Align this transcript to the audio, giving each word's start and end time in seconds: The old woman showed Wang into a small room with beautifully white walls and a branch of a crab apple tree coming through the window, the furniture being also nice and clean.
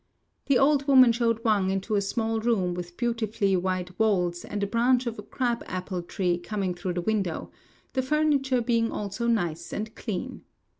The 0.47 0.57
old 0.57 0.87
woman 0.87 1.11
showed 1.11 1.43
Wang 1.45 1.69
into 1.69 1.93
a 1.93 2.01
small 2.01 2.39
room 2.39 2.73
with 2.73 2.97
beautifully 2.97 3.55
white 3.55 3.99
walls 3.99 4.43
and 4.43 4.63
a 4.63 4.65
branch 4.65 5.05
of 5.05 5.19
a 5.19 5.21
crab 5.21 5.61
apple 5.67 6.01
tree 6.01 6.39
coming 6.39 6.73
through 6.73 6.93
the 6.93 7.01
window, 7.01 7.51
the 7.93 8.01
furniture 8.01 8.61
being 8.63 8.91
also 8.91 9.27
nice 9.27 9.71
and 9.71 9.93
clean. 9.93 10.41